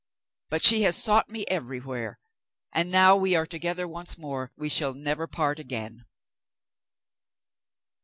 But 0.49 0.63
she 0.63 0.81
has 0.81 0.95
sought 0.95 1.29
me 1.29 1.45
everywhere, 1.47 2.17
and 2.73 2.89
now 2.89 3.15
we 3.15 3.35
are 3.35 3.45
together 3.45 3.87
once 3.87 4.17
more 4.17 4.51
we 4.55 4.67
shall 4.67 4.95
never 4.95 5.27
part 5.27 5.59
again. 5.59 6.07